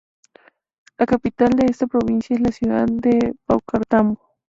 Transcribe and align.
La 0.97 1.05
capital 1.05 1.51
de 1.51 1.67
esta 1.67 1.85
provincia 1.85 2.35
es 2.35 2.41
la 2.41 2.51
ciudad 2.51 2.87
de 2.87 3.35
Paucartambo. 3.45 4.17